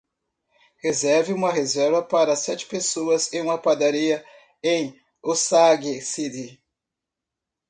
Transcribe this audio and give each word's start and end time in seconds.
Reserve 0.83 1.31
uma 1.31 1.51
reserva 1.53 2.01
para 2.01 2.35
sete 2.35 2.65
pessoas 2.65 3.31
em 3.31 3.39
uma 3.39 3.59
padaria 3.59 4.25
em 4.63 4.99
Osage 5.21 6.01
City 6.01 6.59